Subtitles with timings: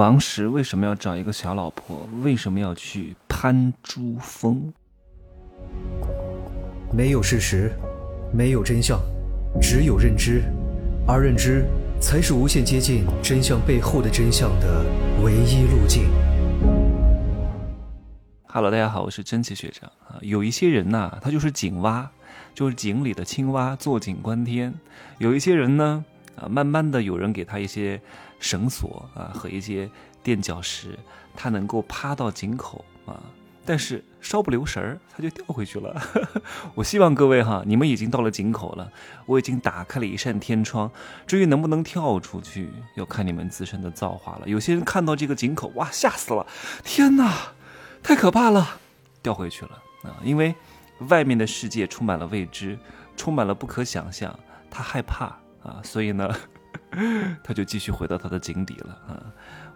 [0.00, 2.08] 王石为什么要找一个小老婆？
[2.22, 4.72] 为什么要去攀珠峰？
[6.90, 7.70] 没有事实，
[8.32, 8.98] 没有真相，
[9.60, 10.42] 只有认知，
[11.06, 11.66] 而认知
[12.00, 14.86] 才是无限接近真相背后的真相的
[15.22, 16.08] 唯一路径。
[18.46, 20.16] Hello，大家好，我是真奇学长啊。
[20.22, 22.10] 有一些人呐，他就是井蛙，
[22.54, 24.72] 就是井里的青蛙，坐井观天。
[25.18, 26.06] 有一些人呢。
[26.40, 28.00] 啊，慢慢的有人给他一些
[28.38, 29.88] 绳索啊和一些
[30.22, 30.98] 垫脚石，
[31.36, 33.20] 他能够趴到井口啊，
[33.64, 36.00] 但是稍不留神儿，他就掉回去了。
[36.74, 38.90] 我希望各位哈，你们已经到了井口了，
[39.26, 40.90] 我已经打开了一扇天窗，
[41.26, 44.48] 至于能不能跳出去，要看你们自身的造化了。
[44.48, 46.46] 有些人看到这个井口，哇，吓死了，
[46.82, 47.52] 天哪，
[48.02, 48.80] 太可怕了，
[49.22, 49.72] 掉回去了
[50.04, 50.54] 啊，因为
[51.08, 52.78] 外面的世界充满了未知，
[53.16, 54.38] 充满了不可想象，
[54.70, 55.38] 他害怕。
[55.62, 56.28] 啊，所以呢，
[57.42, 59.22] 他就继续回到他的井底了啊。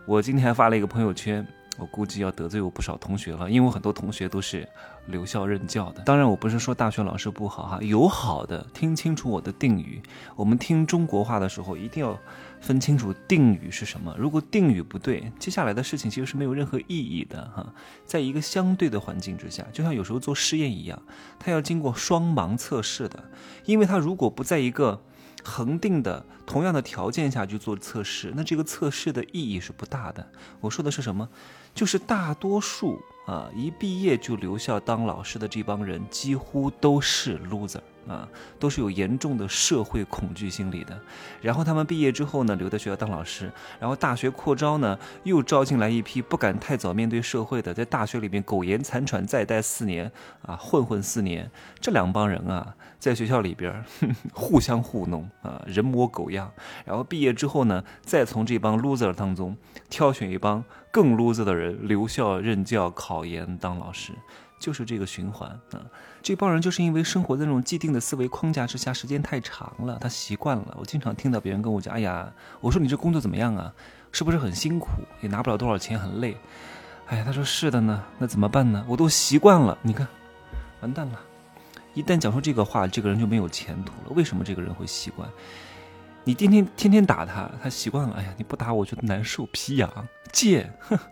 [0.07, 1.47] 我今天还发了一个朋友圈，
[1.79, 4.69] 我估计要得罪我不少同学了，因为我很多同学都是
[5.07, 6.03] 留校任教的。
[6.03, 10.03] 当然，我不是说大学老师不好哈，有好的，听清楚我的定语。
[10.37, 12.19] 我们听中国话的时候，一定要
[12.61, 14.15] 分清楚定语是什么。
[14.19, 17.67] 如果定语不对，接下来的事情其实是没有任何意义的哈。
[18.05, 21.03] 在一个相对的环境之下，就像有时候做实验一样，
[21.39, 23.25] 它要经过双盲测试的，
[23.65, 25.01] 因为它如果不在一个
[25.45, 30.27] 恒定的同样的条件下去做测试，那这个测试的意义是不大的。
[30.61, 31.29] 我说的是什么？
[31.75, 37.81] 就是大多数啊，一毕业就留校当老师的这帮人，几乎都是 loser。
[38.07, 40.99] 啊，都是有严重的社会恐惧心理的。
[41.41, 43.51] 然后他们毕业之后呢，留在学校当老师。
[43.81, 50.11] 然后大学扩招呢，又招进来一批不敢太早面对社会的，在大学里面苟延残喘，再待四年
[50.43, 51.51] 啊，混混四年。
[51.81, 53.85] 这两帮人啊，在学校里边
[54.33, 56.51] 互相糊弄啊，人模狗样。
[56.85, 59.57] 然后毕业之后呢，再从这帮 loser 当中
[59.89, 64.13] 挑选一帮更 loser 的人留校任教、考研当老师。
[64.65, 65.85] 就是这个循环啊，
[66.23, 70.75] 这帮人就是因为生活在那种既定的思维框架之下，时间太长了，他习惯了。
[70.81, 72.33] 我经常听到别人跟我讲：“哎呀，
[72.63, 73.71] 我说你这工作怎么样啊？
[74.11, 74.89] 是不是很辛苦，
[75.21, 76.35] 也拿不了多少钱，很累？”
[77.09, 78.83] 哎呀，他说是的呢，那怎么办呢？
[78.89, 79.77] 我都习惯了。
[79.83, 80.09] 你看，
[80.81, 81.21] 完蛋了！
[81.93, 84.13] 一旦讲出这个话，这个人就没有前途了。
[84.17, 85.29] 为什么这个人会习惯？
[86.25, 88.17] 你天天天天打他，他习惯了。
[88.17, 90.99] 哎呀，你不打我觉得难受，皮痒，贱，哼。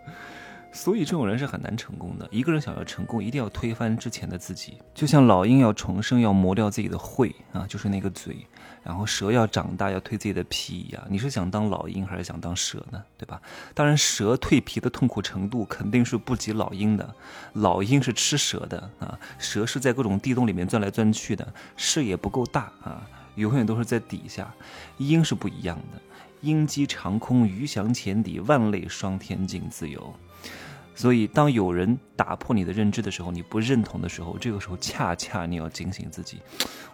[0.73, 2.27] 所以这种人是很难成功的。
[2.31, 4.79] 一个人想要成功，一定要推翻之前的自己。
[4.95, 8.35] 就像老鹰要重生，要磨掉自己的喙啊，就是那个嘴；
[8.83, 11.03] 然后蛇要长大，要蜕自己的皮一样。
[11.11, 13.03] 你是想当老鹰，还是想当蛇呢？
[13.19, 13.41] 对吧？
[13.75, 17.15] 当然，蛇蜕皮的痛苦程度肯定是不及老鹰的。
[17.53, 21.47] 老鹰是吃蛇的啊，蛇是在各种地洞里面钻来钻去的，
[21.77, 24.53] 视野不够大啊，永远都是在底下。
[24.97, 26.01] 鹰是不一样的，
[26.41, 30.15] 鹰击长空，鱼翔浅底，万类霜天竞自由。
[30.95, 36.39] 所以，当有人打破你的认知的时候，你不认同的时候，这个时候恰恰你要警醒自己：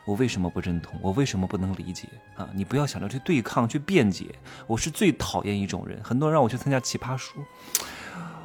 [0.07, 0.99] 我为什么不认同？
[1.03, 2.09] 我为什么不能理解？
[2.37, 4.27] 啊，你不要想着去对抗、去辩解。
[4.67, 7.43] 我是最讨厌一种人，很多人让我去参加奇葩说，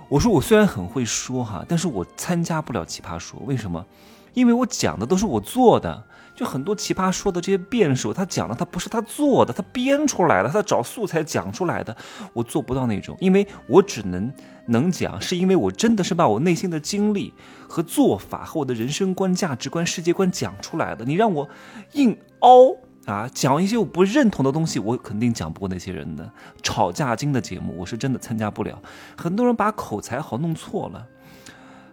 [0.09, 3.85] 我说我虽然很会说哈，但是我参加不了奇葩说，为什么？
[4.33, 6.03] 因为我讲的都是我做的。
[6.35, 11.95] 就很多奇葩说的这些辩手，他讲的他不是他做的，他编出来的，他找素材讲出来的，
[12.33, 14.33] 我做不到那种，因为我只能
[14.65, 17.31] 能讲，是因为我真的是把我内心的经历
[17.69, 21.05] 和做法和我的人生观、价值观、世界观讲出来的。
[21.05, 21.47] 你让我
[21.91, 26.27] 硬凹啊，讲一些我不认同的东西，我肯定讲不过那些人的。
[26.63, 28.81] 吵架精的节目，我是真的参加不了。
[29.15, 31.05] 很多人把口才好弄错了。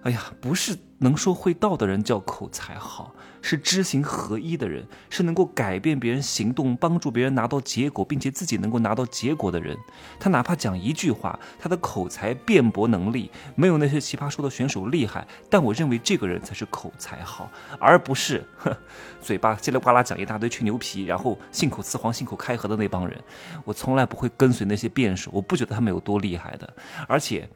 [0.03, 9.77] 哎呀，不是能说会道的人叫口才好，是知行合一的人，是能够改变别人行动、帮助别人拿到结果，并且自己能够拿到结果的人。
[10.19, 18.75] 他哪怕讲一句话，他的口才辩驳能力没有那些奇葩说的选手厉害，但我认为这个人才是口才好，而不是 哼
[19.21, 23.23] 嘴巴叽里呱啦讲一大堆吹牛皮，然后信口雌黄、信口开河的那帮人。
[23.67, 26.75] 我从来不会跟随那些辩手，我不觉得他们有多厉害的。
[27.07, 27.47] 而且，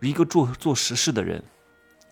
[0.00, 1.42] 一个做做实事的人。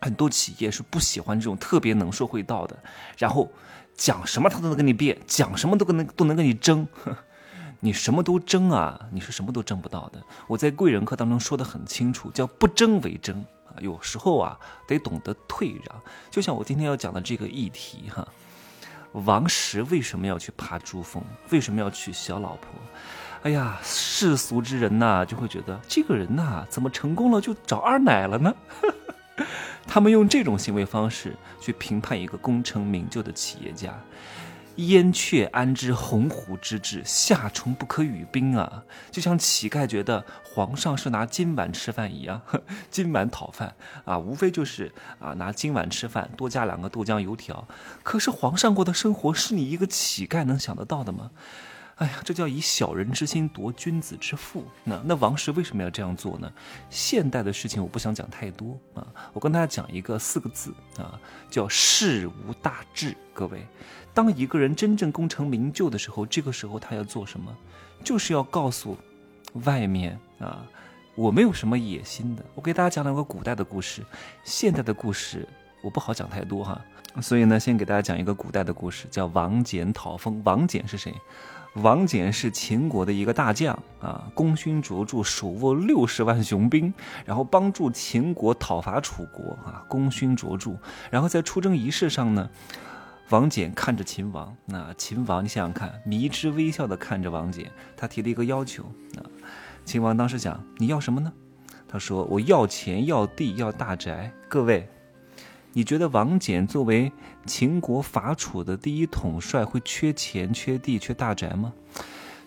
[0.00, 2.76] 很多企业是不喜欢这种特别能说会道的，
[3.19, 3.50] 然后
[3.96, 6.87] 讲什么他都能跟你辩，讲什么都跟能都能跟你争，
[7.81, 10.22] 你什么都争啊，你是什么都争不到的。
[10.46, 16.02] 我在贵人课当中说的很清楚，叫不争为争啊，有时候啊得懂得退让。
[16.31, 18.26] 就像我今天要讲的这个议题哈，
[19.12, 21.22] 王石为什么要去爬珠峰？
[21.50, 22.69] 为什么要娶小老婆？
[23.43, 28.54] 哎呀，世俗之人呐就会觉得这个人呐怎么成功了就找二奶了呢？
[29.87, 33.99] 他们用这种行为方式去评判一个功成名就的企业家，
[34.77, 38.83] 燕雀安知鸿鹄之志，夏虫不可语冰啊！
[39.11, 42.43] 就像乞丐觉得皇上是拿金碗吃饭一样，
[42.91, 43.75] 金碗讨饭
[44.05, 47.67] 啊，无非就是啊拿金碗吃饭，多加两个豆浆油条。
[48.03, 51.31] 可是皇上过的生活是你一个乞丐能想得到的吗？
[51.96, 54.62] 哎呀，这叫以小人之心夺君子之腹。
[54.84, 56.52] 那那王石为什么要这样做呢？
[56.90, 61.19] 现代的事情我不想讲太多啊，我跟大家讲一个四个字啊，
[61.50, 63.16] 叫事无大志。
[63.32, 63.66] 各位，
[64.12, 67.50] 当一个人真正功成名就的时候，这个时候他要做什么？
[68.04, 68.94] 就是要告诉
[69.64, 70.66] 外面啊，
[71.14, 72.44] 我没有什么野心的。
[72.54, 74.04] 我给大家讲两个古代的故事，
[74.44, 75.48] 现代的故事
[75.82, 76.78] 我不好讲太多哈。
[77.22, 80.43] 所以呢，先给大家讲一个古代的故事，叫王翦讨封。
[80.44, 81.14] 王翦是谁？
[81.82, 86.93] 王翦是秦国的一个大将啊，功勋卓著，手握六十万雄兵，
[87.25, 90.73] 然后帮助秦国讨伐楚国啊，功勋卓著。
[91.11, 92.49] 然后在出征仪式上呢，
[93.28, 98.82] 王翦看着秦王，那秦王你想想看，迷之微笑的看着王翦，他提了一个要求
[99.17, 99.20] 啊。
[99.84, 101.31] 秦王当时想，你要什么呢？
[101.87, 104.32] 他说我要钱，要地，要大宅。
[104.49, 104.88] 各位。
[105.76, 107.12] 你觉得王翦作为
[107.44, 111.70] 秦国伐楚的第一统帅会缺钱、缺地、缺大宅吗？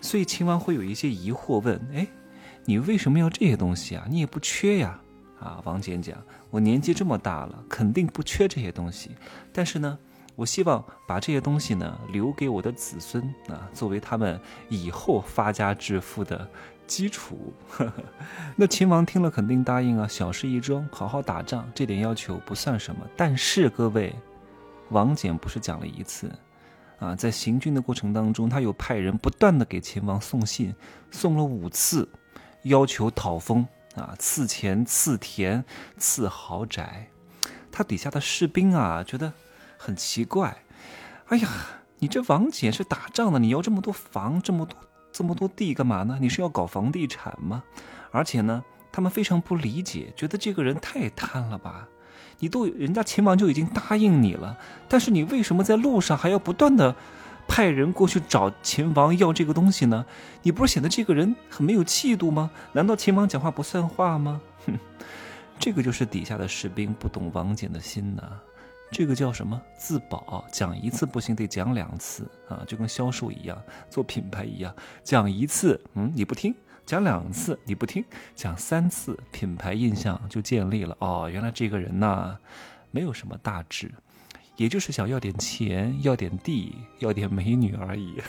[0.00, 2.04] 所以秦王会有一些疑惑，问：哎，
[2.64, 4.04] 你为什么要这些东西啊？
[4.10, 5.00] 你也不缺呀？
[5.38, 9.12] 啊，王翦讲：我年纪这么大了，肯定不缺这些东西。
[9.52, 9.96] 但是呢，
[10.34, 16.50] 我希望把这些东西呢留给我的子孙啊，作为他们以后发家致富的。
[16.90, 17.54] 基础，
[18.56, 23.00] 那秦王听了肯定答应啊，小事一桩，好好打仗，这点要求不算什么。
[23.16, 24.14] 但是各位，
[24.90, 26.30] 王翦不是讲了一次，
[26.98, 30.74] 啊，在行军的过程当中，他有派人不断的给秦王送信，
[31.10, 32.06] 送了五次，
[32.64, 35.64] 要求讨封啊，赐钱、赐田、
[35.96, 37.08] 赐豪宅。
[37.72, 39.32] 他底下的士兵啊，觉得
[39.78, 40.64] 很奇怪，
[41.28, 41.48] 哎呀，
[41.98, 44.76] 你这王翦是打仗的，你要这么多房，这么多。
[45.12, 46.16] 这么多地干嘛呢？
[46.20, 47.64] 你是要搞房地产吗？
[48.10, 51.88] 而且呢，他们非常不理解，觉得这个人太贪了吧？
[52.38, 54.56] 你都人家秦王就已经答应你了，
[54.88, 56.94] 但是你为什么在路上还要不断的
[57.46, 60.06] 派人过去找秦王要这个东西呢？
[60.42, 62.50] 你不是显得这个人很没有气度吗？
[62.72, 64.40] 难道秦王讲话不算话吗？
[64.66, 64.78] 哼，
[65.58, 68.22] 这个就是底下的士兵不懂王翦的心呐。
[68.90, 70.44] 这个叫什么自保？
[70.50, 73.56] 讲一次不行，得讲两次啊，就跟销售一样，
[73.88, 74.74] 做品牌一样，
[75.04, 76.52] 讲一次，嗯，你不听；
[76.86, 78.02] 讲两次，你不听；
[78.34, 80.96] 讲三次，品牌印象就建立了。
[80.98, 82.36] 哦，原来这个人呐，
[82.90, 83.92] 没有什么大志，
[84.56, 88.20] 也就是想要点钱，要点地，要点美女而已。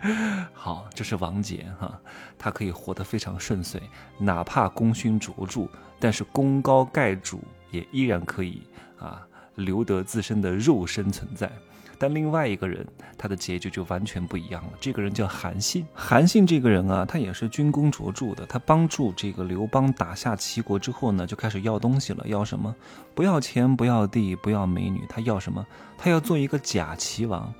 [0.54, 2.00] 好，这是王翦哈，
[2.38, 3.82] 他可以活得非常顺遂，
[4.18, 5.68] 哪怕功勋卓著，
[5.98, 7.42] 但是功高盖主
[7.72, 8.62] 也依然可以
[9.00, 9.26] 啊。
[9.58, 11.50] 留得自身的肉身存在，
[11.98, 12.86] 但另外一个人，
[13.18, 14.70] 他的结局就完全不一样了。
[14.80, 15.84] 这个人叫韩信。
[15.92, 18.46] 韩信这个人啊，他也是军功卓著的。
[18.46, 22.24] 他帮助这个刘邦打下齐国之后呢，就开始要东西了。
[22.28, 22.74] 要什么？
[23.14, 25.02] 不要钱，不要地，不要美女。
[25.08, 25.66] 他要什么？
[25.98, 27.52] 他要做一个假齐王。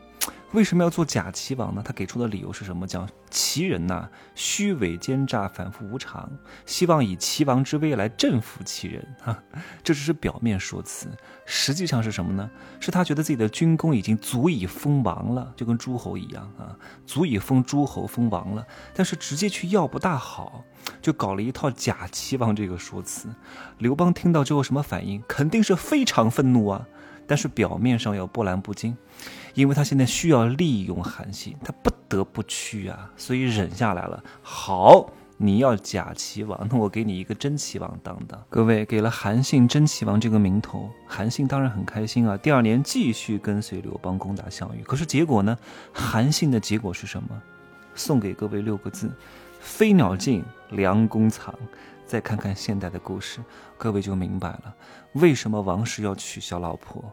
[0.53, 1.83] 为什么要做假齐王呢？
[1.85, 2.87] 他给出的理由是什么？
[2.87, 6.31] 讲齐人呐，虚伪奸诈，反复无常，
[6.65, 9.07] 希望以齐王之威来征服齐人。
[9.21, 9.43] 哈，
[9.85, 11.09] 这只是表面说辞，
[11.45, 12.51] 实际上是什么呢？
[12.81, 16.75] 是他觉得自己的军功已经足以封王了，就跟诸侯一样啊，
[17.05, 18.67] 足以封诸侯、封王了。
[18.95, 20.65] 但是直接去要不大好，
[21.03, 23.29] 就搞了一套假齐王这个说辞。
[23.77, 25.23] 刘邦听到之后什么反应？
[25.29, 26.87] 肯定是非常愤怒啊。
[27.29, 28.97] 但是表面上要波澜不惊，
[29.55, 34.25] 因为他现在需要利用韩信，他不得不屈啊，所以忍下来了。
[34.43, 38.43] 好，你要假齐王，那我给你一个真齐王当当。
[38.49, 42.37] 各位给了韩信真齐王这个名头，韩信当然很开心啊。
[42.37, 45.57] 第二年继续跟随刘邦攻打项羽，可是结果呢？
[45.93, 47.29] 韩信的结果是什么？
[47.95, 49.11] 送给各位六个字：
[49.61, 51.55] 飞鸟尽，良弓藏。
[52.09, 53.45] 再看看现代的故事，
[53.77, 54.75] 各位就明白了，
[55.13, 57.05] 为什么王石要娶小老婆，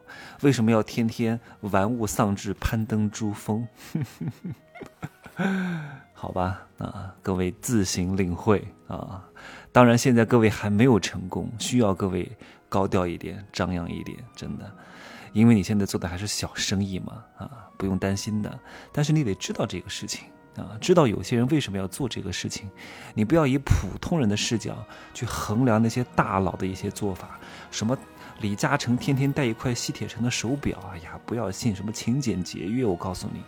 [0.42, 3.68] 为什么要天天玩物丧志、攀登珠峰？
[6.14, 9.22] 好吧，啊，各位自行领会啊。
[9.74, 12.32] 当然，现在各位还没有成功，需要各位
[12.70, 14.74] 高调一点、张扬一点，真的，
[15.34, 18.60] 因为你现在做的还是小生意嘛，啊，不用担心的。
[18.94, 20.30] 但是你得知道这个事情。
[20.64, 22.70] 啊，知道有些人为什么要做这个事情，
[23.14, 24.76] 你不要以普通人的视角
[25.14, 27.40] 去衡量那些大佬的一些做法。
[27.72, 27.98] 什么
[28.40, 32.86] 李嘉诚天天戴一块吸铁城的手表，哎呀，不要信什么勤俭节约。
[32.86, 33.42] 我告诉你，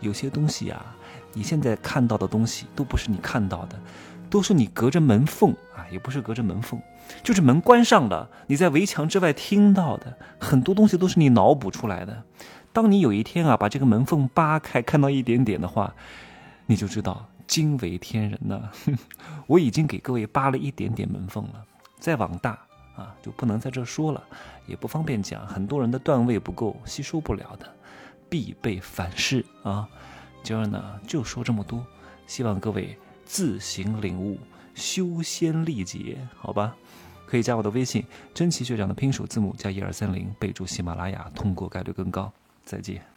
[0.00, 0.94] 有些东西啊，
[1.32, 3.78] 你现在看到的东西都不是你看到的，
[4.30, 6.80] 都是你隔着门缝啊，也不是隔着门缝，
[7.22, 12.22] 就是门关上了，你在围墙之外听到的很多东西都是你脑补出来的。
[12.72, 15.94] 当你有一天啊把这个门缝扒开，看到一点点的话，
[16.70, 18.70] 你就知道惊为天人呐！
[19.48, 21.64] 我已经给各位扒了一点点门缝了，
[21.98, 22.50] 再往大
[22.94, 24.22] 啊就不能在这说了，
[24.66, 27.66] 也不方便讲，很多人的段位不够，吸收不了的，
[28.28, 29.88] 必备反噬啊！
[30.42, 31.82] 今儿呢就说这么多，
[32.26, 34.38] 希望各位自行领悟，
[34.74, 36.76] 修仙历劫，好吧？
[37.26, 42.30] 可以加我的微信，真奇学长的拼手字母加一二三零，备注喜马拉雅，通过概率更高。
[42.62, 43.08] 再见。